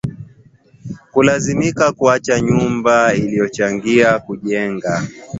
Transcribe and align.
Kulazimika 1.13 1.91
kuacha 1.91 2.39
nyumba 2.41 3.05
aliyochangia 3.07 4.19
kujenga 4.19 5.07